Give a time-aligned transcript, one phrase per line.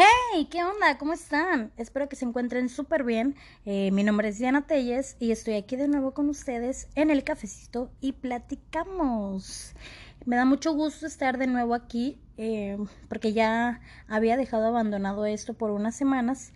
[0.00, 0.96] Hey, ¿qué onda?
[0.96, 1.72] ¿Cómo están?
[1.76, 3.34] Espero que se encuentren súper bien.
[3.66, 7.24] Eh, mi nombre es Diana Telles y estoy aquí de nuevo con ustedes en el
[7.24, 9.74] cafecito y platicamos.
[10.24, 12.78] Me da mucho gusto estar de nuevo aquí eh,
[13.08, 16.52] porque ya había dejado abandonado esto por unas semanas.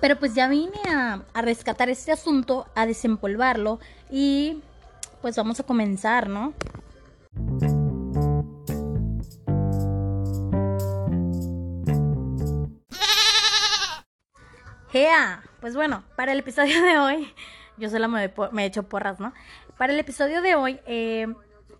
[0.00, 3.78] Pero pues ya vine a, a rescatar este asunto, a desempolvarlo
[4.10, 4.62] y
[5.20, 6.54] pues vamos a comenzar, ¿no?
[15.60, 17.32] Pues bueno, para el episodio de hoy,
[17.78, 19.32] yo solo me, me he hecho porras, ¿no?
[19.76, 21.26] Para el episodio de hoy, eh,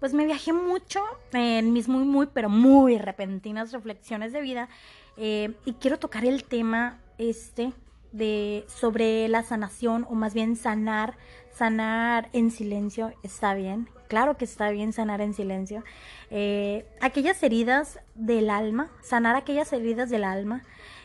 [0.01, 1.03] pues me viajé mucho
[1.33, 4.69] en mis muy, muy, pero muy repentinas reflexiones de vida.
[5.17, 7.73] Eh, y quiero tocar el tema este
[8.13, 11.17] de sobre la sanación, o más bien sanar,
[11.51, 13.89] sanar en silencio, está bien.
[14.09, 15.83] Claro que está bien sanar en silencio.
[16.31, 20.63] Eh, aquellas heridas del alma, sanar aquellas heridas del alma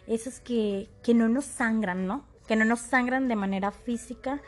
[0.10, 2.26] esas que, que no nos sangran, ¿no?
[2.48, 4.42] Que no nos sangran de manera física,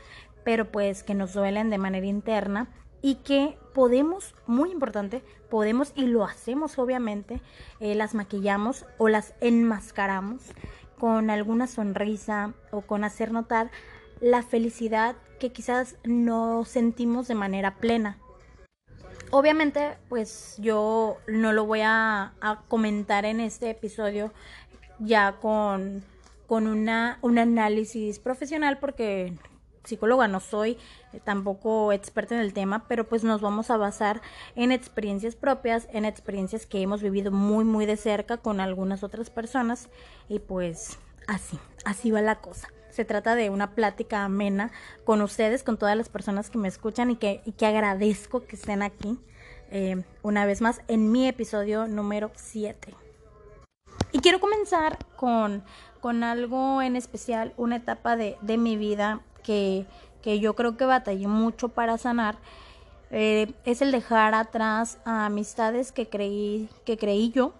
[0.43, 2.67] pero pues que nos duelen de manera interna
[3.01, 7.41] y que podemos, muy importante, podemos y lo hacemos obviamente,
[7.79, 10.41] eh, las maquillamos o las enmascaramos
[10.99, 13.71] con alguna sonrisa o con hacer notar
[14.19, 18.17] la felicidad que quizás no sentimos de manera plena.
[19.31, 22.33] Obviamente, pues yo no lo voy a
[22.67, 24.31] comentar en este episodio
[25.01, 26.03] ya con,
[26.47, 29.33] con una, un análisis profesional porque
[29.83, 30.77] psicóloga no soy,
[31.13, 34.21] eh, tampoco experta en el tema, pero pues nos vamos a basar
[34.55, 39.29] en experiencias propias, en experiencias que hemos vivido muy, muy de cerca con algunas otras
[39.29, 39.89] personas
[40.29, 42.69] y pues así, así va la cosa.
[42.89, 44.71] Se trata de una plática amena
[45.05, 48.83] con ustedes, con todas las personas que me escuchan y que, que agradezco que estén
[48.83, 49.17] aquí
[49.71, 52.93] eh, una vez más en mi episodio número 7.
[54.11, 55.63] Y quiero comenzar con,
[56.01, 59.85] con algo en especial, una etapa de, de mi vida que,
[60.21, 62.37] que, yo creo que batallé mucho para sanar.
[63.09, 67.53] Eh, es el dejar atrás a amistades que creí, que creí yo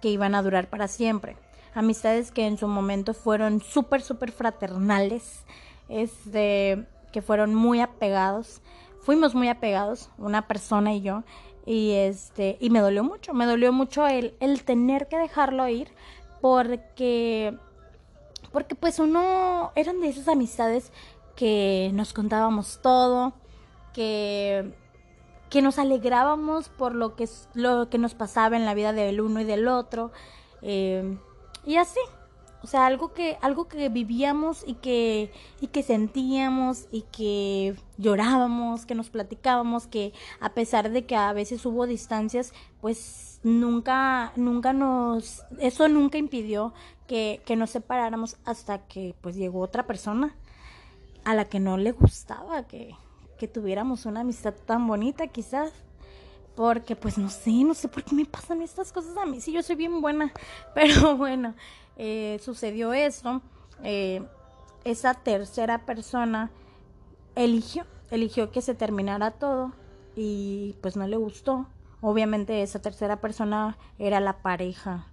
[0.00, 1.36] que iban a durar para siempre.
[1.74, 5.44] Amistades que en su momento fueron súper, súper fraternales,
[5.88, 8.60] este, que fueron muy apegados.
[9.02, 11.22] Fuimos muy apegados, una persona y yo,
[11.68, 15.88] y este, y me dolió mucho, me dolió mucho el, el tener que dejarlo ir
[16.40, 17.58] porque,
[18.52, 20.90] porque pues uno, eran de esas amistades
[21.36, 23.34] que nos contábamos todo,
[23.92, 24.72] que,
[25.50, 29.40] que nos alegrábamos por lo que, lo que nos pasaba en la vida del uno
[29.40, 30.10] y del otro,
[30.62, 31.18] eh,
[31.66, 32.00] y así,
[32.62, 38.84] o sea, algo que, algo que vivíamos y que, y que sentíamos y que llorábamos,
[38.84, 44.72] que nos platicábamos, que a pesar de que a veces hubo distancias, pues nunca, nunca
[44.72, 46.74] nos, eso nunca impidió
[47.06, 50.34] que, que nos separáramos hasta que pues llegó otra persona
[51.24, 52.96] a la que no le gustaba que,
[53.38, 55.72] que tuviéramos una amistad tan bonita quizás.
[56.56, 59.40] Porque pues no sé, no sé por qué me pasan estas cosas a mí.
[59.40, 60.32] Sí, yo soy bien buena.
[60.74, 61.54] Pero bueno,
[61.98, 63.42] eh, sucedió eso,
[63.82, 64.22] eh,
[64.84, 66.50] esa tercera persona
[67.34, 69.72] eligió, eligió que se terminara todo
[70.16, 71.66] y pues no le gustó.
[72.00, 75.08] Obviamente esa tercera persona era la pareja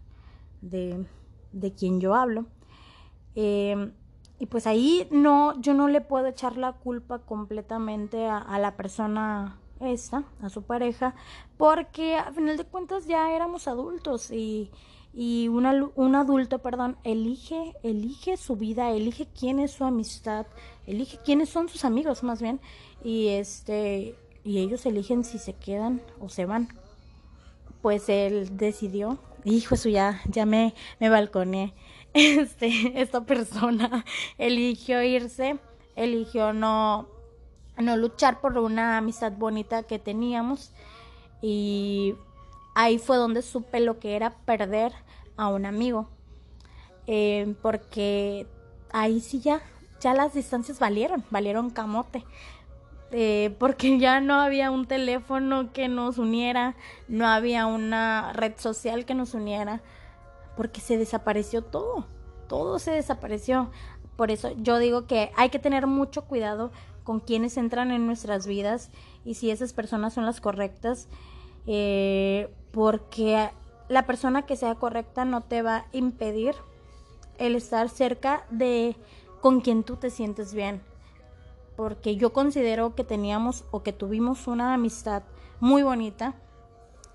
[0.62, 1.06] de,
[1.52, 2.46] de quien yo hablo.
[3.36, 3.92] Eh,
[4.38, 8.76] y pues ahí no, yo no le puedo echar la culpa completamente a, a la
[8.78, 11.16] persona esta, a su pareja,
[11.58, 14.72] porque a final de cuentas ya éramos adultos y,
[15.14, 20.46] y un adulto, perdón, elige, elige su vida, elige quién es su amistad,
[20.86, 22.60] elige quiénes son sus amigos más bien,
[23.04, 26.70] y este, y ellos eligen si se quedan o se van.
[27.82, 31.74] Pues él decidió, hijo eso ya, ya me, me balconé,
[32.14, 34.04] este, esta persona
[34.38, 35.60] eligió irse,
[35.96, 37.08] eligió no,
[37.78, 40.72] no luchar por una amistad bonita que teníamos,
[41.42, 42.16] y
[42.74, 44.94] ahí fue donde supe lo que era perder
[45.38, 46.10] a un amigo.
[47.08, 48.48] Eh, porque
[48.92, 49.62] ahí sí ya,
[50.00, 52.26] ya las distancias valieron, valieron camote.
[53.12, 56.76] Eh, porque ya no había un teléfono que nos uniera,
[57.08, 59.82] no había una red social que nos uniera,
[60.58, 62.08] porque se desapareció todo,
[62.48, 63.70] todo se desapareció.
[64.16, 66.72] Por eso yo digo que hay que tener mucho cuidado
[67.06, 68.90] con quienes entran en nuestras vidas
[69.24, 71.08] y si esas personas son las correctas,
[71.68, 73.52] eh, porque
[73.88, 76.56] la persona que sea correcta no te va a impedir
[77.38, 78.98] el estar cerca de
[79.40, 80.82] con quien tú te sientes bien.
[81.78, 85.24] Porque yo considero que teníamos o que tuvimos una amistad
[85.60, 86.34] muy bonita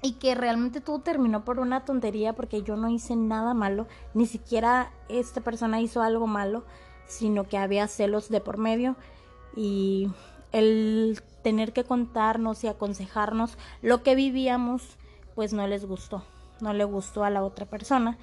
[0.02, 4.26] y que realmente todo terminó por una tontería porque yo no hice nada malo, ni
[4.26, 6.64] siquiera esta persona hizo algo malo,
[7.06, 8.96] sino que había celos de por medio
[9.56, 10.11] y
[10.52, 14.97] el tener que contarnos y aconsejarnos lo que vivíamos,
[15.35, 16.23] pues no les gustó,
[16.61, 18.19] no le gustó a la otra persona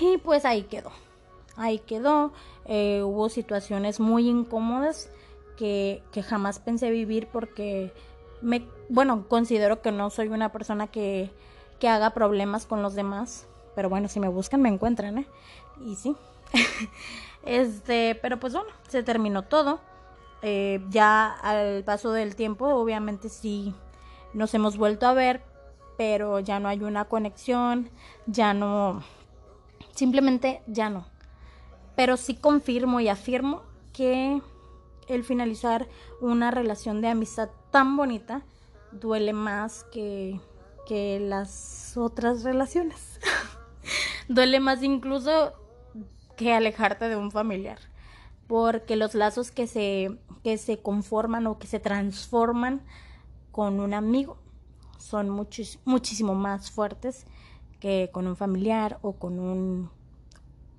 [0.00, 0.90] y pues ahí quedó,
[1.56, 2.32] ahí quedó,
[2.66, 5.10] eh, hubo situaciones muy incómodas
[5.56, 7.92] que, que jamás pensé vivir porque
[8.40, 11.30] me, bueno, considero que no soy una persona que,
[11.78, 13.46] que haga problemas con los demás.
[13.74, 15.26] Pero bueno, si me buscan me encuentran, ¿eh?
[15.84, 16.16] Y sí.
[17.44, 19.80] este, pero pues bueno, se terminó todo.
[20.42, 23.74] Eh, ya al paso del tiempo, obviamente sí
[24.34, 25.42] nos hemos vuelto a ver,
[25.96, 27.90] pero ya no hay una conexión,
[28.26, 29.02] ya no,
[29.94, 31.06] simplemente ya no.
[31.96, 33.62] Pero sí confirmo y afirmo
[33.92, 34.40] que
[35.08, 35.88] el finalizar
[36.20, 38.42] una relación de amistad tan bonita
[38.92, 40.40] duele más que,
[40.86, 43.18] que las otras relaciones.
[44.28, 45.52] duele más incluso
[46.36, 47.78] que alejarte de un familiar.
[48.48, 52.82] Porque los lazos que se, que se conforman o que se transforman
[53.52, 54.38] con un amigo
[54.98, 57.26] son muchísimo más fuertes
[57.78, 59.90] que con un familiar o con un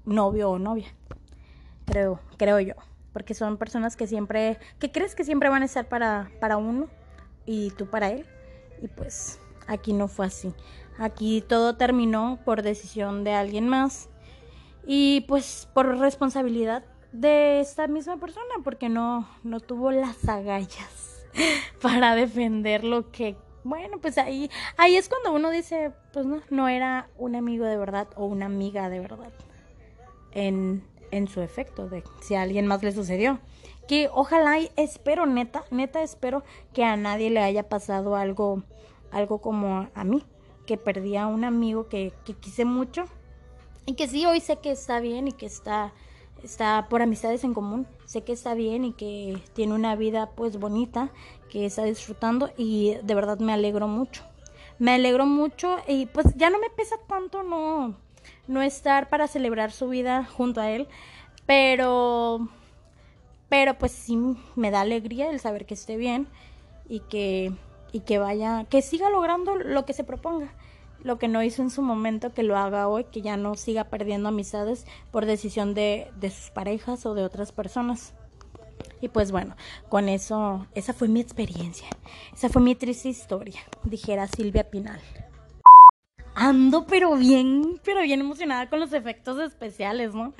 [0.04, 0.94] novio o novia.
[1.86, 2.76] Creo, creo yo
[3.14, 6.88] porque son personas que siempre, que crees que siempre van a estar para, para uno
[7.46, 8.26] y tú para él.
[8.82, 10.54] Y pues aquí no fue así.
[10.98, 14.10] Aquí todo terminó por decisión de alguien más
[14.86, 21.26] y pues por responsabilidad de esta misma persona, porque no, no tuvo las agallas
[21.82, 26.70] para defender lo que bueno, pues ahí, ahí es cuando uno dice, pues no, no
[26.70, 29.32] era un amigo de verdad o una amiga de verdad.
[30.32, 33.40] En, en su efecto, de si a alguien más le sucedió.
[33.88, 38.64] Que ojalá y espero, neta, neta espero que a nadie le haya pasado algo,
[39.12, 40.24] algo como a mí,
[40.66, 43.06] que perdí a un amigo que, que quise mucho
[43.86, 45.94] y que sí, hoy sé que está bien y que está,
[46.44, 50.58] está por amistades en común, sé que está bien y que tiene una vida pues
[50.60, 51.12] bonita,
[51.50, 54.24] que está disfrutando y de verdad me alegro mucho.
[54.78, 57.96] Me alegro mucho y pues ya no me pesa tanto no
[58.48, 60.88] no estar para celebrar su vida junto a él,
[61.46, 62.48] pero
[63.48, 64.18] pero pues sí
[64.56, 66.28] me da alegría el saber que esté bien
[66.88, 67.52] y que
[67.92, 70.54] y que vaya, que siga logrando lo que se proponga.
[71.04, 73.86] Lo que no hizo en su momento, que lo haga hoy, que ya no siga
[73.86, 78.14] perdiendo amistades por decisión de, de sus parejas o de otras personas.
[79.02, 79.56] Y pues bueno,
[79.88, 81.88] con eso, esa fue mi experiencia.
[82.34, 85.00] Esa fue mi triste historia, dijera Silvia Pinal
[86.40, 90.34] ando pero bien, pero bien emocionada con los efectos especiales, ¿no?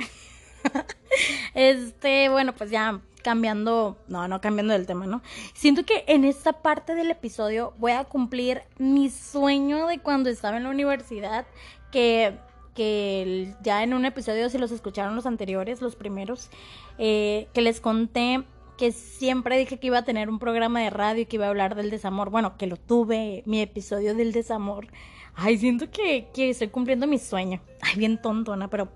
[1.54, 5.22] este, bueno, pues ya cambiando, no, no cambiando del tema, ¿no?
[5.54, 10.58] Siento que en esta parte del episodio voy a cumplir mi sueño de cuando estaba
[10.58, 11.46] en la universidad,
[11.92, 12.38] que,
[12.76, 16.50] que ya en un episodio, si los escucharon los anteriores, los primeros,
[16.98, 18.44] eh, que les conté
[18.78, 21.50] que siempre dije que iba a tener un programa de radio y que iba a
[21.50, 22.30] hablar del desamor.
[22.30, 24.88] Bueno, que lo tuve, mi episodio del desamor.
[25.36, 27.60] Ay, siento que, que estoy cumpliendo mi sueño.
[27.82, 28.88] Ay, bien tontona, pero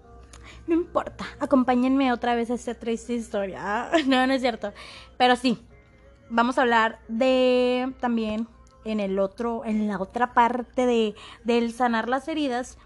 [0.68, 1.26] no importa.
[1.40, 3.90] Acompáñenme otra vez a esta triste historia.
[4.08, 4.74] No, no es cierto.
[5.18, 5.60] Pero sí,
[6.30, 8.48] vamos a hablar de también
[8.86, 12.78] en el otro, en la otra parte de del sanar las heridas.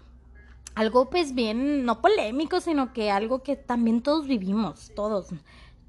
[0.74, 5.28] Algo pues bien, no polémico, sino que algo que también todos vivimos, todos,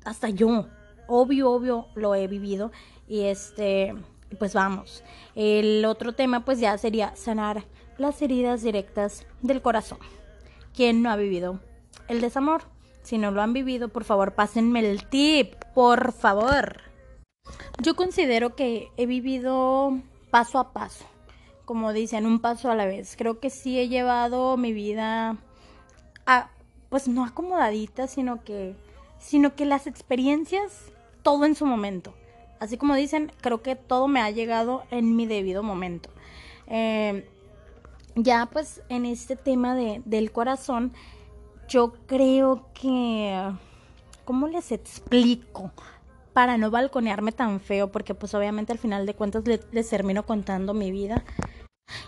[0.04, 0.66] hasta yo
[1.08, 2.72] obvio, obvio lo he vivido
[3.08, 3.94] y este,
[4.40, 5.04] pues vamos.
[5.36, 7.66] El otro tema pues ya sería sanar
[7.98, 10.00] las heridas directas del corazón.
[10.74, 11.60] ¿Quién no ha vivido
[12.10, 12.64] el desamor?
[13.04, 16.82] Si no lo han vivido, por favor, pásenme el tip, por favor.
[17.82, 19.98] Yo considero que he vivido
[20.30, 21.06] paso a paso,
[21.66, 23.16] como dicen, un paso a la vez.
[23.18, 25.38] Creo que sí he llevado mi vida
[26.26, 26.50] a,
[26.90, 28.76] pues no acomodadita, sino que,
[29.18, 30.92] sino que las experiencias
[31.24, 32.14] todo en su momento.
[32.60, 36.10] Así como dicen, creo que todo me ha llegado en mi debido momento.
[36.68, 37.28] Eh,
[38.16, 40.94] ya pues en este tema de, del corazón,
[41.70, 43.54] yo creo que...
[44.26, 45.72] ¿Cómo les explico?
[46.34, 50.74] Para no balconearme tan feo, porque pues obviamente al final de cuentas les, termino contando
[50.74, 51.24] mi vida.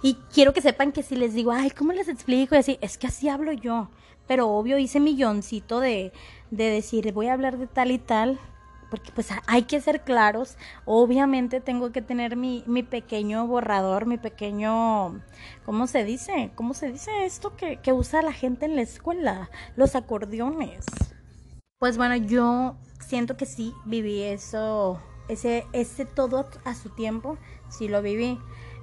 [0.03, 2.55] Y quiero que sepan que si les digo, ay, ¿cómo les explico?
[2.55, 3.89] Y así, es que así hablo yo.
[4.27, 6.11] Pero obvio hice milloncito de,
[6.51, 8.39] de decir, voy a hablar de tal y tal
[8.91, 10.57] porque pues hay que ser claros.
[10.85, 15.21] Obviamente tengo que tener mi, mi pequeño borrador, mi pequeño,
[15.65, 16.51] ¿cómo se dice?
[16.53, 19.49] ¿Cómo se dice esto que, que usa la gente en la escuela?
[19.75, 20.85] Los acordeones.
[21.79, 27.37] Pues bueno, yo siento que sí viví eso, ese, ese todo a su tiempo,
[27.69, 28.37] sí lo viví.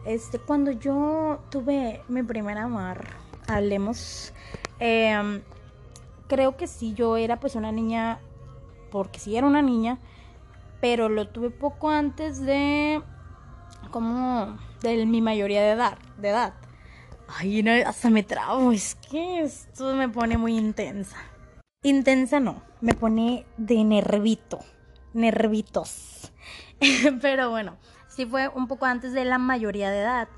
[0.04, 3.04] Este, cuando yo tuve mi primer amor,
[3.46, 4.32] hablemos,
[4.78, 5.42] em,
[6.28, 8.20] creo que sí, yo era pues una niña,
[8.90, 9.98] porque sí era una niña,
[10.80, 13.02] pero lo tuve poco antes de,
[13.90, 16.54] como, de mi mayoría de edad, de edad.
[17.28, 21.16] Ay, no, hasta me trabo, es que esto me pone muy intensa.
[21.82, 24.60] Intensa no, me pone de nervito,
[25.12, 26.32] nervitos.
[27.20, 27.76] Pero bueno,
[28.08, 30.28] sí fue un poco antes de la mayoría de edad.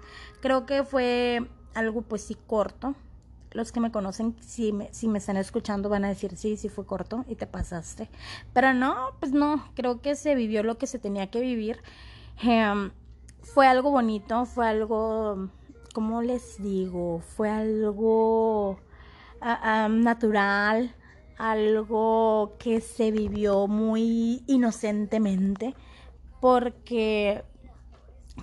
[0.40, 2.95] Creo que fue algo pues sí corto.
[3.52, 6.69] Los que me conocen, si me, si me están escuchando, van a decir, sí, sí
[6.69, 8.09] fue corto y te pasaste.
[8.52, 11.83] Pero no, pues no, creo que se vivió lo que se tenía que vivir.
[12.42, 12.90] Em,
[13.42, 15.49] fue algo bonito, fue algo,
[15.92, 17.21] ¿cómo les digo?
[17.21, 18.78] Fue algo
[19.40, 20.95] ah, natural,
[21.40, 25.75] algo que se vivió muy inocentemente
[26.40, 27.45] porque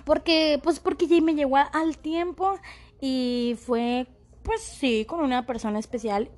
[0.04, 2.58] porque pues porque ya me llegó al tiempo
[3.00, 4.08] y fue
[4.48, 6.30] pues sí con una persona especial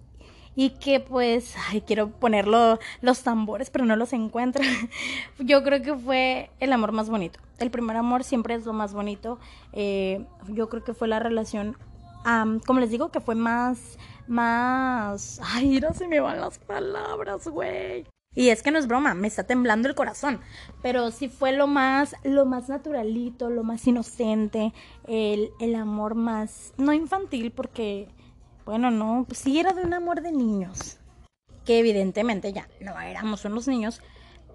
[0.57, 4.64] y que pues ay, quiero ponerlo los tambores pero no los encuentro.
[5.38, 7.38] Yo creo que fue el amor más bonito.
[7.59, 9.38] El primer amor siempre es lo más bonito.
[9.73, 11.76] Eh, yo creo que fue la relación
[12.67, 15.40] como les digo que fue más más...
[15.43, 18.07] Ay, no se me van las palabras, güey.
[18.34, 20.40] Y es que no es broma, me está temblando el corazón.
[20.82, 24.72] Pero sí fue lo más, lo más naturalito, lo más inocente,
[25.06, 28.08] el, el amor más, no infantil, porque,
[28.64, 30.99] bueno, no, pues sí era de un amor de niños.
[31.64, 34.00] Que evidentemente ya no éramos unos niños,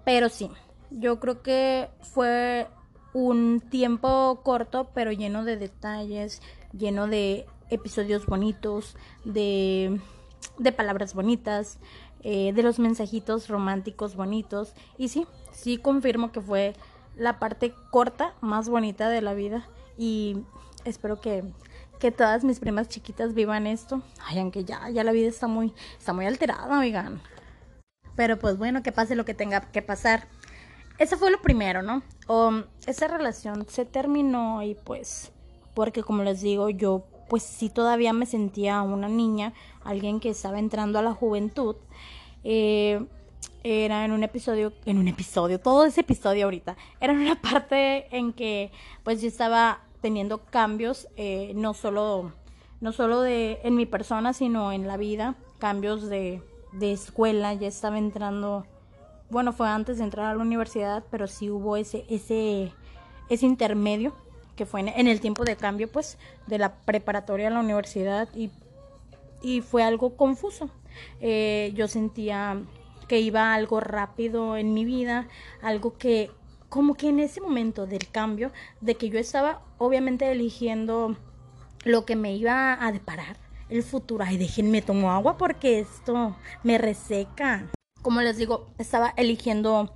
[0.04, 0.50] pero sí,
[0.90, 2.68] yo creo que fue
[3.12, 6.42] un tiempo corto, pero lleno de detalles,
[6.72, 10.00] lleno de episodios bonitos, de,
[10.58, 11.78] de palabras bonitas,
[12.22, 14.74] eh, de los mensajitos románticos bonitos.
[14.98, 16.74] Y sí, sí confirmo que fue
[17.16, 19.66] la parte corta más bonita de la vida.
[19.96, 20.38] Y
[20.84, 21.44] espero que,
[21.98, 24.02] que todas mis primas chiquitas vivan esto.
[24.24, 27.20] Ay, aunque ya, ya la vida está muy, está muy alterada, oigan.
[28.14, 30.26] Pero pues bueno, que pase lo que tenga que pasar.
[30.98, 32.02] Eso fue lo primero, ¿no?
[32.26, 35.30] O esa relación se terminó y pues,
[35.74, 39.52] porque como les digo, yo pues sí todavía me sentía una niña,
[39.84, 41.76] alguien que estaba entrando a la juventud.
[42.44, 43.04] Eh,
[43.64, 48.16] era en un episodio, en un episodio, todo ese episodio ahorita, era en una parte
[48.16, 48.70] en que
[49.02, 52.32] pues yo estaba teniendo cambios, eh, no solo,
[52.80, 56.42] no solo de, en mi persona, sino en la vida, cambios de,
[56.72, 58.64] de escuela, ya estaba entrando,
[59.30, 62.72] bueno, fue antes de entrar a la universidad, pero sí hubo ese, ese,
[63.28, 64.14] ese intermedio
[64.56, 68.50] que fue en, el tiempo de cambio, pues, de la preparatoria a la universidad y,
[69.42, 70.70] y fue algo confuso.
[71.20, 72.62] Eh, yo sentía
[73.06, 75.28] que iba algo rápido en mi vida,
[75.62, 76.30] algo que,
[76.68, 81.16] como que en ese momento del cambio, de que yo estaba obviamente eligiendo
[81.84, 83.36] lo que me iba a deparar,
[83.68, 84.24] el futuro.
[84.26, 87.70] Ay, déjenme tomo agua porque esto me reseca.
[88.02, 89.92] Como les digo, estaba eligiendo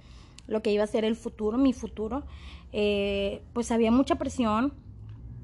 [0.50, 2.24] lo que iba a ser el futuro, mi futuro.
[2.72, 4.74] Eh, pues había mucha presión,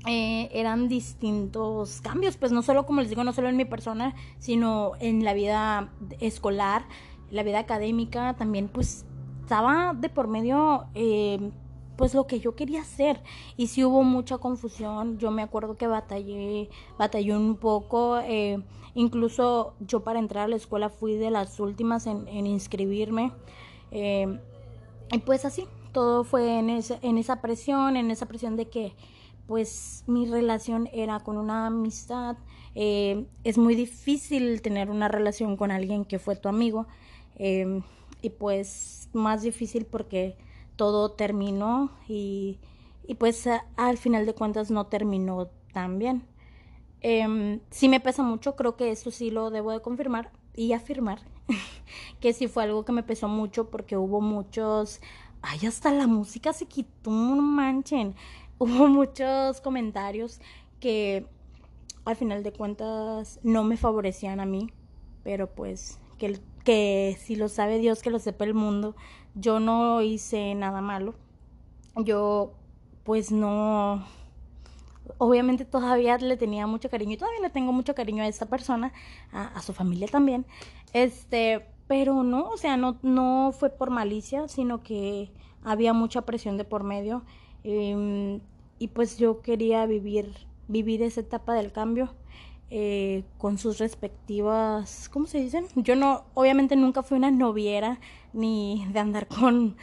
[0.06, 4.14] eh, eran distintos cambios, pues no solo, como les digo, no solo en mi persona,
[4.38, 6.84] sino en la vida escolar,
[7.30, 9.06] la vida académica, también pues
[9.42, 11.52] estaba de por medio eh,
[11.96, 13.22] pues lo que yo quería hacer
[13.56, 18.18] y si hubo mucha confusión yo me acuerdo que batallé batallé un poco
[18.94, 23.32] incluso yo para entrar a la escuela fui de las últimas en, en inscribirme
[25.12, 28.94] y pues así todo fue en, en esa presión, en esa presión de que
[29.46, 32.36] pues mi relación era con una amistad.
[32.75, 36.86] Eh, es muy difícil tener una relación con alguien que fue tu amigo.
[37.36, 37.82] Em,
[38.22, 40.36] y pues más difícil porque
[40.75, 42.58] todo terminó y,
[43.06, 46.25] y pues al final de cuentas no terminó tan bien.
[47.02, 51.20] Eh, sí me pesa mucho, creo que eso sí lo debo de confirmar y afirmar,
[52.20, 55.00] que sí fue algo que me pesó mucho porque hubo muchos
[55.46, 58.14] ay, hasta la música se quitó, no manchen.
[58.58, 60.40] Hubo muchos comentarios
[60.80, 61.26] que
[62.04, 64.70] al final de cuentas no me favorecían a mí,
[65.22, 68.96] pero pues que, que si lo sabe Dios, que lo sepa el mundo,
[69.34, 71.14] yo no hice nada malo.
[71.96, 72.54] Yo
[73.04, 74.04] pues no,
[75.18, 78.92] obviamente todavía le tenía mucho cariño y todavía le tengo mucho cariño a esta persona,
[79.32, 80.46] a, su familia también.
[80.92, 85.30] Este, pero no, o sea, no, no fue por malicia, sino que
[85.64, 87.25] había mucha presión de por medio.
[87.64, 88.40] Em,
[88.78, 90.32] y pues yo quería vivir,
[90.68, 92.14] vivir esa etapa del cambio
[92.70, 95.66] eh, con sus respectivas, ¿cómo se dicen?
[95.76, 98.00] Yo no, obviamente nunca fui una noviera
[98.32, 99.76] ni de andar con,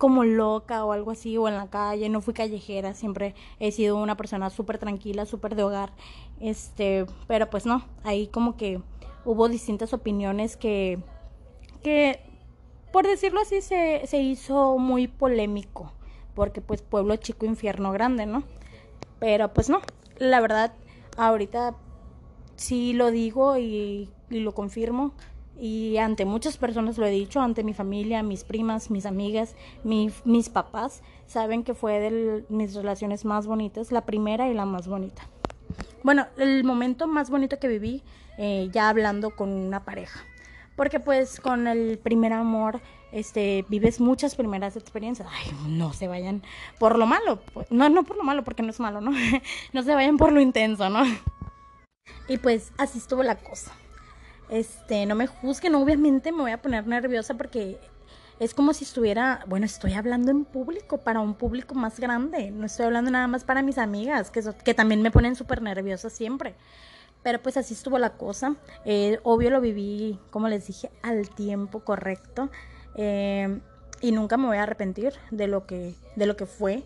[0.00, 3.98] como loca o algo así, o en la calle, no fui callejera, siempre he sido
[3.98, 5.92] una persona súper tranquila, súper de hogar,
[6.40, 8.80] este, pero pues no, ahí como que
[9.26, 11.00] hubo distintas opiniones que,
[11.82, 12.18] que
[12.90, 15.92] por decirlo así, se, se hizo muy polémico,
[16.34, 18.42] porque pues pueblo chico, infierno grande, ¿no?
[19.18, 19.82] Pero pues no,
[20.16, 20.72] la verdad,
[21.18, 21.76] ahorita
[22.56, 25.12] sí lo digo y, y lo confirmo,
[25.60, 30.48] y ante muchas personas lo he dicho, ante mi familia, mis primas, mis amigas, mis
[30.48, 35.22] papás, saben que fue de mis relaciones más bonitas, la primera y la más bonita.
[36.02, 38.02] Bueno, el momento más bonito que viví
[38.38, 40.24] eh, ya hablando con una pareja,
[40.76, 42.80] porque pues con el primer amor
[43.12, 45.28] este vives muchas primeras experiencias.
[45.30, 46.42] Ay, no se vayan
[46.78, 49.12] por lo malo, no no por lo malo porque no es malo, ¿no?
[49.74, 51.02] no se vayan por lo intenso, ¿no?
[52.28, 53.72] Y pues así estuvo la cosa.
[54.50, 57.78] Este, no me juzguen, obviamente me voy a poner nerviosa porque
[58.40, 62.66] es como si estuviera, bueno, estoy hablando en público, para un público más grande, no
[62.66, 66.54] estoy hablando nada más para mis amigas, que, que también me ponen súper nerviosa siempre.
[67.22, 68.56] Pero pues así estuvo la cosa.
[68.86, 72.48] Eh, obvio lo viví, como les dije, al tiempo correcto.
[72.94, 73.60] Eh,
[74.00, 76.82] y nunca me voy a arrepentir de lo que, de lo que fue.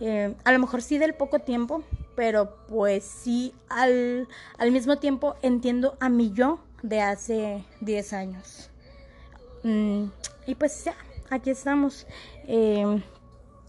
[0.00, 1.82] Eh, a lo mejor sí del poco tiempo,
[2.14, 8.70] pero pues sí al, al mismo tiempo entiendo a mi yo de hace 10 años.
[9.62, 10.06] Mm,
[10.46, 10.94] y pues ya,
[11.30, 12.06] aquí estamos.
[12.46, 13.02] Eh,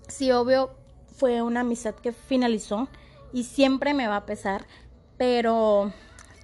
[0.07, 0.71] sí, obvio,
[1.17, 2.87] fue una amistad que finalizó
[3.33, 4.65] y siempre me va a pesar,
[5.17, 5.91] pero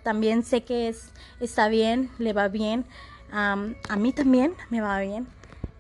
[0.04, 2.86] también sé que es, está bien, le va bien.
[3.32, 3.56] a
[3.98, 5.28] mí también me va bien.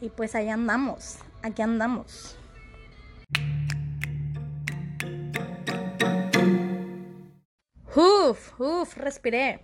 [0.01, 2.37] Y pues ahí andamos, aquí andamos.
[7.95, 9.61] Uf, uf, respiré.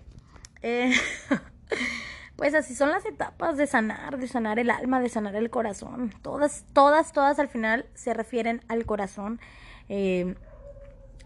[0.62, 0.92] Eh,
[2.36, 6.14] pues así son las etapas de sanar, de sanar el alma, de sanar el corazón.
[6.22, 9.40] Todas, todas, todas al final se refieren al corazón.
[9.88, 10.36] Eh,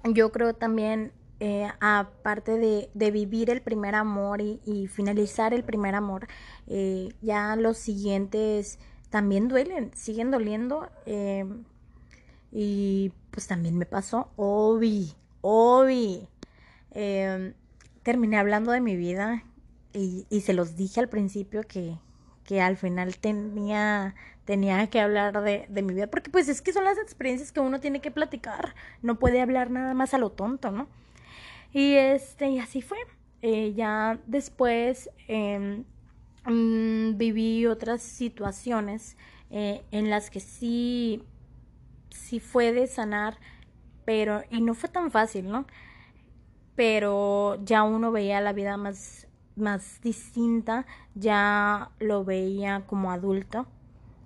[0.04, 5.96] yo creo también, eh, aparte de, de, vivir el primer amor y, finalizar el primer
[5.96, 6.28] amor,
[7.22, 10.90] ya los siguientes también duelen, siguen doliendo.
[12.52, 16.28] y pues también me pasó, Obi, Obi
[18.04, 19.44] terminé hablando de mi vida
[19.94, 21.98] y, se los dije al principio que,
[22.44, 26.74] que al final tenía, tenía que hablar de, de, mi vida, porque pues es que
[26.74, 30.32] son las experiencias que uno tiene que platicar, no puede hablar nada más a lo
[30.32, 30.88] tonto, ¿no?
[31.74, 32.98] Y este, y así fue.
[33.42, 35.84] Eh, ya después eh,
[36.46, 39.18] viví otras situaciones
[39.50, 41.24] eh, en las que sí,
[42.10, 43.38] sí fue de sanar,
[44.06, 45.66] pero, y no fue tan fácil, ¿no?
[46.76, 53.68] Pero ya uno veía la vida más, más distinta, ya lo veía como adulto,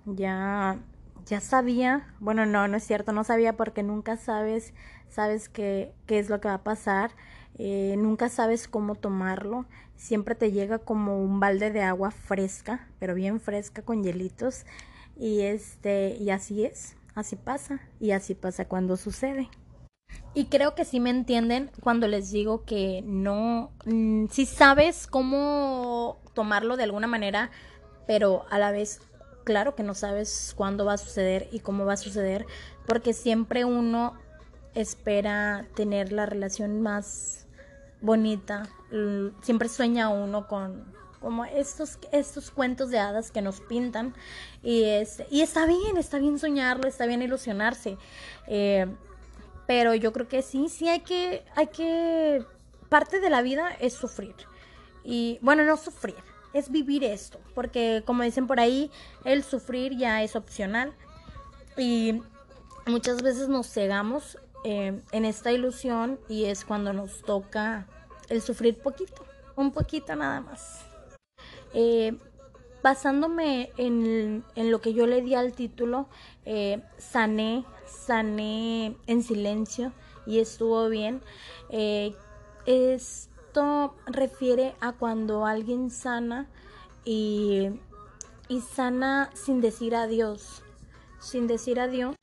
[0.06, 0.78] ya,
[1.26, 4.72] ya sabía, bueno, no, no es cierto, no sabía porque nunca sabes,
[5.08, 7.10] sabes qué, qué es lo que va a pasar,
[7.58, 13.14] eh, nunca sabes cómo tomarlo, siempre te llega como un balde de agua fresca, pero
[13.14, 14.64] bien fresca con hielitos,
[15.16, 19.50] y este, y así es, así pasa, y así pasa cuando sucede.
[20.34, 26.20] Y creo que sí me entienden cuando les digo que no, mm, si sabes cómo
[26.34, 27.50] tomarlo de alguna manera,
[28.06, 29.00] pero a la vez,
[29.44, 32.46] claro que no sabes cuándo va a suceder y cómo va a suceder,
[32.86, 34.14] porque siempre uno
[34.74, 37.46] espera tener la relación más
[38.00, 38.68] bonita,
[39.42, 44.14] siempre sueña uno con como estos, estos cuentos de hadas que nos pintan
[44.62, 47.98] y, es, y está bien, está bien soñarlo, está bien ilusionarse.
[48.46, 48.86] Eh,
[49.68, 52.42] pero yo creo que sí, sí hay que, hay que,
[52.88, 54.34] parte de la vida es sufrir.
[55.04, 56.16] Y bueno, no sufrir,
[56.54, 58.90] es vivir esto, porque como dicen por ahí,
[59.24, 60.94] el sufrir ya es opcional.
[61.76, 62.22] Y
[62.86, 67.86] muchas veces nos cegamos eh, en esta ilusión y es cuando nos toca
[68.30, 70.86] el sufrir poquito, un poquito nada más.
[71.74, 72.16] Eh,
[72.82, 76.08] basándome en, en, lo que yo le di al título,
[76.46, 77.66] eh, sané,
[78.08, 79.92] sané en silencio
[80.26, 81.20] y estuvo bien.
[81.68, 82.14] Eh,
[82.64, 86.48] esto refiere a cuando alguien sana
[87.04, 87.68] y,
[88.48, 90.62] y sana sin decir adiós,
[91.20, 92.16] sin decir adiós.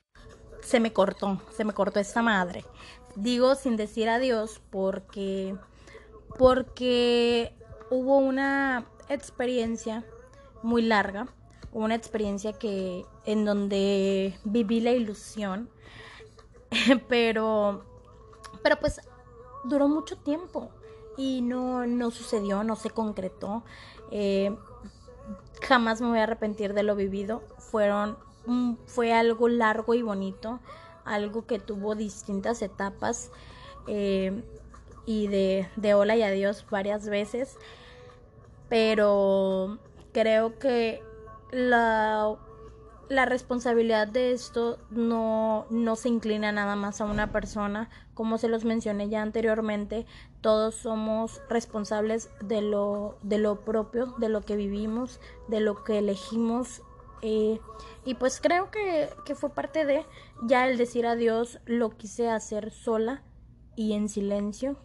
[0.60, 2.64] Se me cortó, se me cortó esta madre.
[3.14, 5.54] Digo sin decir adiós porque
[6.36, 7.54] porque
[7.90, 10.04] hubo una experiencia
[10.62, 11.28] muy larga,
[11.72, 15.70] una experiencia que en donde viví la ilusión,
[17.08, 17.82] pero
[18.62, 19.00] pero pues
[19.64, 20.70] duró mucho tiempo
[21.16, 23.62] y no, no sucedió, no se concretó.
[24.10, 24.56] Eh,
[25.62, 27.42] jamás me voy a arrepentir de lo vivido.
[27.58, 28.18] Fueron
[28.86, 30.60] fue algo largo y bonito,
[31.04, 33.30] algo que tuvo distintas etapas
[33.86, 34.42] eh,
[35.04, 37.56] y de, de hola y adiós varias veces,
[38.68, 39.78] pero
[40.12, 41.02] creo que
[41.50, 42.36] la
[43.08, 47.88] la responsabilidad de esto no, no se inclina nada más a una persona.
[48.14, 50.06] Como se los mencioné ya anteriormente,
[50.40, 55.98] todos somos responsables de lo, de lo propio, de lo que vivimos, de lo que
[55.98, 56.82] elegimos.
[57.22, 57.60] Eh,
[58.04, 60.04] y pues creo que, que fue parte de
[60.42, 63.22] ya el decir adiós lo quise hacer sola
[63.74, 64.76] y en silencio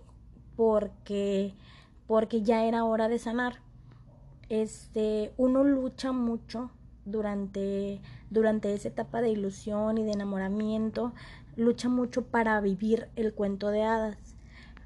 [0.55, 1.55] porque,
[2.07, 3.61] porque ya era hora de sanar.
[4.49, 6.71] Este, uno lucha mucho
[7.05, 11.13] durante, durante esa etapa de ilusión y de enamoramiento,
[11.55, 14.17] lucha mucho para vivir el cuento de hadas.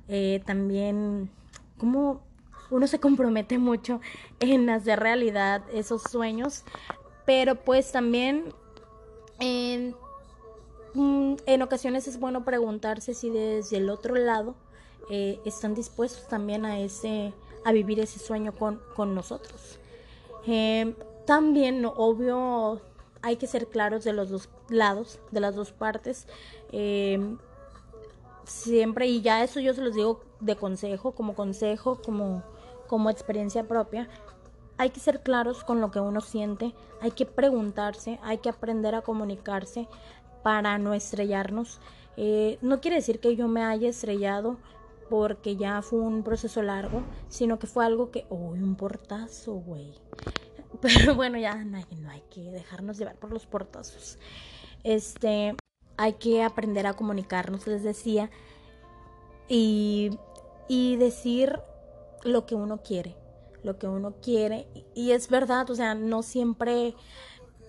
[0.07, 1.29] Eh, también,
[1.77, 2.21] como
[2.69, 4.01] uno se compromete mucho
[4.39, 6.63] en hacer realidad esos sueños,
[7.25, 8.45] pero pues también
[9.39, 9.95] en,
[10.93, 14.55] mm, en ocasiones es bueno preguntarse si desde el otro lado
[15.09, 17.33] eh, están dispuestos también a ese
[17.65, 19.79] a vivir ese sueño con, con nosotros.
[20.47, 22.81] Eh, también, obvio,
[23.21, 26.27] hay que ser claros de los dos lados, de las dos partes.
[26.71, 27.37] Em,
[28.45, 32.43] siempre, y ya eso yo se los digo de consejo, como consejo, como,
[32.87, 34.07] como experiencia propia.
[34.77, 38.93] Hay que ser claros con lo que uno siente, hay que preguntarse, hay que aprender
[38.93, 39.87] a comunicarse
[40.43, 41.79] para no estrellarnos.
[42.17, 44.57] Eh, no quiere decir que yo me haya estrellado
[45.09, 49.93] porque ya fue un proceso largo, sino que fue algo que, uy, un portazo, güey.
[50.81, 54.17] Pero bueno, ya no hay, no hay que dejarnos llevar por los portazos.
[54.83, 55.55] Este,
[55.97, 58.29] hay que aprender a comunicarnos, les decía,
[59.47, 60.11] y,
[60.67, 61.59] y decir
[62.23, 63.15] lo que uno quiere,
[63.63, 64.67] lo que uno quiere.
[64.93, 66.95] Y es verdad, o sea, no siempre,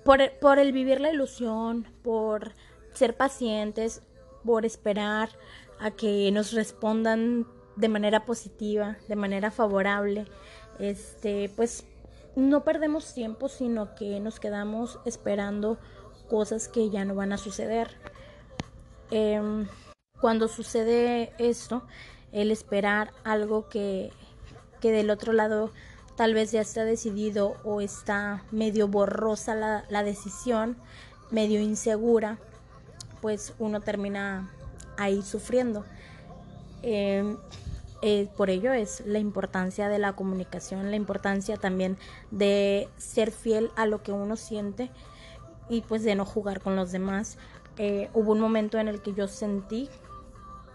[0.05, 2.53] por, por el vivir la ilusión, por
[2.93, 4.03] ser pacientes,
[4.45, 5.29] por esperar
[5.79, 10.25] a que nos respondan de manera positiva, de manera favorable,
[10.79, 11.85] este, pues
[12.37, 15.79] no perdemos tiempo, sino que nos quedamos esperando
[16.29, 17.89] cosas que ya no van a suceder.
[19.11, 19.67] Em,
[20.21, 21.83] cuando sucede esto,
[22.33, 24.11] el esperar algo que,
[24.81, 25.73] que, del otro lado
[26.17, 30.77] tal vez ya está decidido o está medio borrosa la, la decisión,
[31.31, 32.39] medio insegura,
[33.23, 34.51] pues uno termina
[34.99, 35.85] ahí sufriendo.
[36.83, 37.37] Eh,
[38.37, 41.99] por ello es la importancia de la comunicación, la importancia también
[42.31, 44.91] de ser fiel a lo que uno siente
[45.69, 47.39] y pues de no jugar con los demás.
[47.79, 49.89] Eh, hubo un momento en el que yo sentí,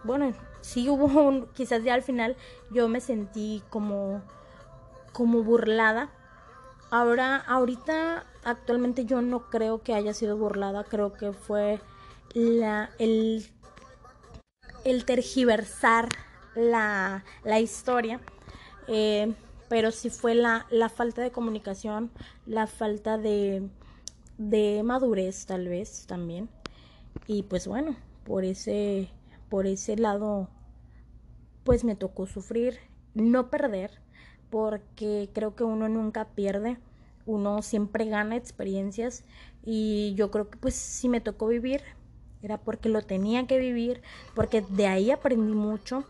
[0.03, 2.35] bueno, sí hubo un, quizás ya al final
[2.71, 4.21] yo me sentí como,
[5.13, 6.09] como burlada.
[6.89, 11.79] Ahora, ahorita, actualmente yo no creo que haya sido burlada, creo que fue
[12.33, 13.47] la, el,
[14.83, 16.09] el tergiversar
[16.55, 18.19] la, la historia,
[18.87, 19.33] eh,
[19.69, 22.11] pero sí fue la, la, falta de comunicación,
[22.45, 23.69] la falta de,
[24.37, 26.49] de madurez tal vez también.
[27.27, 29.09] Y pues bueno, por ese,
[29.49, 30.49] por ese lado,
[31.63, 32.79] pues me tocó sufrir,
[33.13, 33.91] no perder,
[34.49, 36.77] porque creo que uno nunca pierde,
[37.25, 39.23] uno siempre gana experiencias
[39.63, 41.81] y yo creo que pues si me tocó vivir
[42.41, 44.01] era porque lo tenía que vivir,
[44.33, 46.05] porque de ahí aprendí mucho,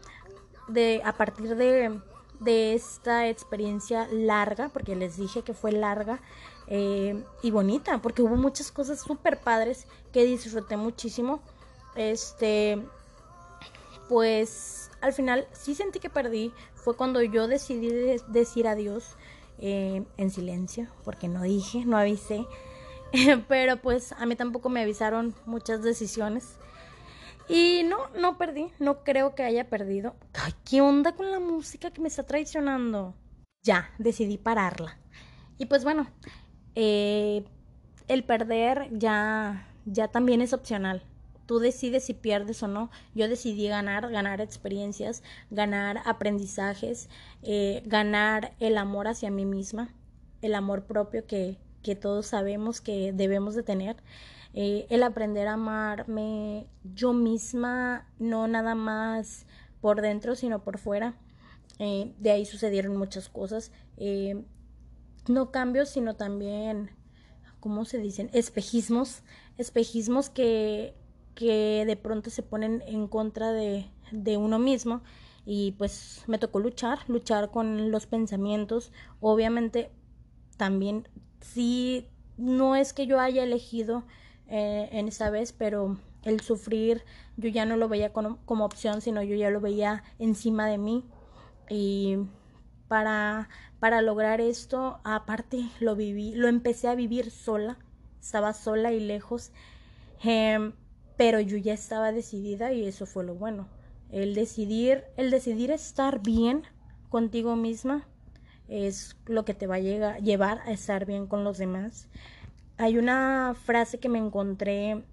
[0.74, 2.00] de, a partir de,
[2.40, 6.20] de esta experiencia larga, porque les dije que fue larga
[6.68, 11.42] eh, y bonita, porque hubo muchas cosas súper padres que disfruté muchísimo.
[11.96, 12.82] Este,
[14.08, 16.54] pues al final sí sentí que perdí.
[16.76, 17.90] Fue cuando yo decidí
[18.28, 19.16] decir adiós
[19.60, 22.46] eh, en silencio, porque no dije, no avisé.
[23.48, 26.56] Pero pues a mí tampoco me avisaron muchas decisiones.
[27.52, 30.16] Y no, no perdí, no creo que haya perdido.
[30.34, 33.14] Ay, ¿qué onda con la música que me está traicionando?
[33.62, 34.98] Ya, decidí pararla.
[35.58, 36.08] Y pues bueno,
[36.76, 37.44] eh,
[38.08, 41.04] el perder ya, ya también es opcional.
[41.46, 42.90] Tú decides si pierdes o no.
[43.14, 47.10] Yo decidí ganar, ganar experiencias, ganar aprendizajes,
[47.44, 49.94] eh, ganar el amor hacia mí misma,
[50.42, 53.98] el amor propio que, que todos sabemos que debemos de tener.
[54.54, 59.46] Eh, el aprender a amarme yo misma, no nada más
[59.80, 61.16] por dentro, sino por fuera.
[61.80, 63.72] Eh, de ahí sucedieron muchas cosas.
[63.98, 64.44] Eh,
[65.28, 66.92] no cambios, sino también,
[67.60, 68.30] ¿cómo se dicen?
[68.34, 69.24] Espejismos.
[69.58, 70.96] Espejismos que,
[71.34, 75.02] que de pronto se ponen en contra de, de uno mismo.
[75.46, 78.92] Y pues me tocó luchar, luchar con los pensamientos.
[79.22, 79.90] Obviamente
[80.58, 81.08] también
[81.40, 84.04] sí no es que yo haya elegido
[84.52, 87.04] eh, en esta vez, pero el sufrir
[87.38, 91.06] yo ya no lo veía como opción, sino yo ya lo veía encima de mí.
[91.70, 92.18] Y
[92.90, 93.48] para,
[93.80, 97.78] para lograr esto, aparte lo viví, lo empecé a vivir sola,
[98.20, 99.54] estaba sola y lejos,
[100.22, 100.74] em,
[101.16, 103.70] pero yo ya estaba decidida y eso fue lo bueno.
[104.10, 106.64] El decidir, el decidir estar bien
[107.08, 108.06] contigo misma
[108.68, 112.10] es lo que te va a llevar a estar bien con los demás.
[112.82, 115.06] Hay una frase que me encontré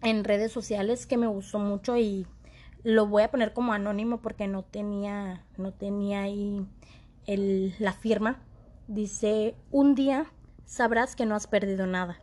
[0.00, 2.26] en redes sociales que me gustó mucho y
[2.84, 6.66] lo voy a poner como anónimo porque no tenía no tenía ahí
[7.26, 8.40] la firma.
[8.88, 10.32] Dice, un día
[10.64, 12.18] sabrás que no has perdido nada,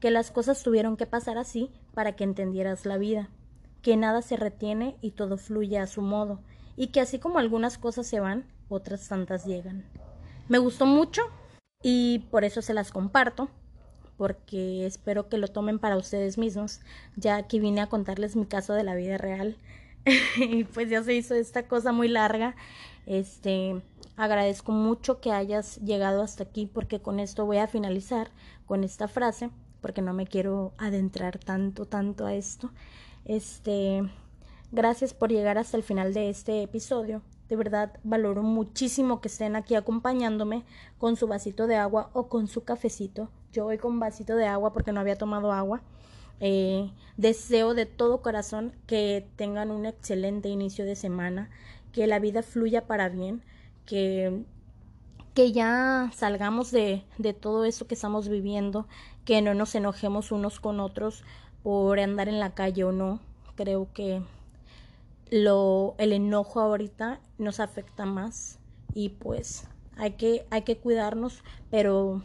[0.00, 3.28] que las cosas tuvieron que pasar así para que entendieras la vida,
[3.82, 6.40] que nada se retiene y todo fluye a su modo,
[6.76, 9.84] y que así como algunas cosas se van, otras tantas llegan.
[10.48, 11.24] Me gustó mucho
[11.82, 13.50] y por eso se las comparto,
[14.20, 16.82] porque espero que lo tomen para ustedes mismos,
[17.16, 19.56] ya que vine a contarles mi caso de la vida real.
[20.36, 22.54] y pues ya se hizo esta cosa muy larga.
[23.06, 23.80] Este,
[24.18, 28.30] agradezco mucho que hayas llegado hasta aquí porque con esto voy a finalizar
[28.66, 29.48] con esta frase
[29.80, 32.70] porque no me quiero adentrar tanto tanto a esto.
[33.24, 34.02] Este,
[34.70, 37.22] gracias por llegar hasta el final de este episodio.
[37.50, 40.64] De verdad valoro muchísimo que estén aquí acompañándome
[40.98, 43.28] con su vasito de agua o con su cafecito.
[43.52, 45.82] Yo voy con vasito de agua porque no había tomado agua.
[46.38, 51.50] Eh, deseo de todo corazón que tengan un excelente inicio de semana,
[51.92, 53.42] que la vida fluya para bien,
[53.84, 54.44] que,
[55.34, 58.86] que ya salgamos de, de todo eso que estamos viviendo,
[59.24, 61.24] que no nos enojemos unos con otros
[61.64, 63.18] por andar en la calle o no.
[63.56, 64.22] Creo que
[65.30, 68.58] lo, el enojo ahorita nos afecta más
[68.94, 69.64] y pues
[69.96, 72.22] hay que, hay que cuidarnos, pero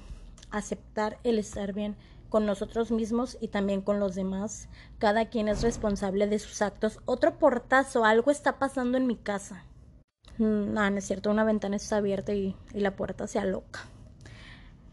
[0.52, 1.96] aceptar el estar bien
[2.30, 4.68] con nosotros mismos y también con los demás.
[4.98, 7.00] Cada quien es responsable de sus actos.
[7.06, 9.66] Otro portazo, algo está pasando en mi casa.
[10.38, 13.82] Mm, no, no es cierto, una ventana está abierta y, y la puerta se aloca.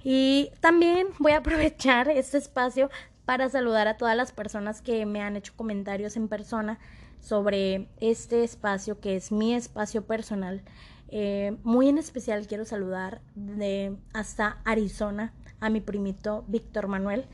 [0.05, 2.91] Y también voy a aprovechar este espacio
[3.25, 6.79] para saludar a todas las personas que me han hecho comentarios en persona
[7.23, 10.63] sobre este espacio que es mi espacio personal.
[11.09, 17.27] Eh, muy en especial quiero saludar de hasta Arizona a mi primito Víctor Manuel,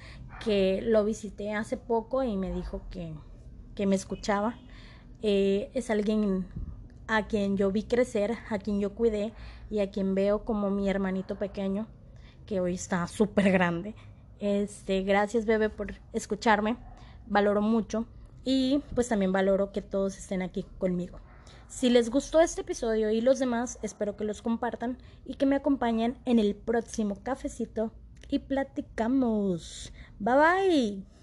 [0.45, 3.15] que lo visité hace poco y me dijo que,
[3.75, 4.59] que me escuchaba.
[5.23, 6.47] Eh, es alguien
[7.07, 9.33] a quien yo vi crecer, a quien yo cuidé
[9.71, 11.87] y a quien veo como mi hermanito pequeño,
[12.45, 13.95] que hoy está súper grande.
[14.39, 16.77] Este, gracias bebé por escucharme,
[17.27, 18.07] valoro mucho
[18.51, 21.21] y pues también valoro que todos estén aquí conmigo.
[21.69, 25.57] Si les gustó este episodio y los demás, espero que los compartan y que me
[25.57, 27.93] acompañen en el próximo cafecito
[28.31, 29.93] y platicamos.
[30.19, 31.18] Bye bye.